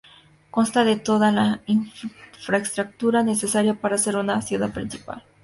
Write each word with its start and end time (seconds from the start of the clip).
Consta 0.49 0.83
de 0.83 0.95
toda 0.95 1.31
la 1.31 1.61
infraestructura 1.67 3.21
necesaria 3.21 3.75
para 3.75 3.99
ser 3.99 4.15
una 4.15 4.41
ciudad 4.41 4.71
principal. 4.73 5.23